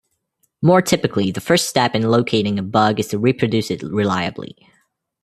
More 0.63 0.81
typically, 0.81 1.29
the 1.29 1.39
first 1.41 1.69
step 1.69 1.93
in 1.93 2.09
locating 2.09 2.57
a 2.57 2.63
bug 2.63 2.99
is 2.99 3.09
to 3.09 3.19
reproduce 3.19 3.69
it 3.69 3.83
reliably. 3.83 4.57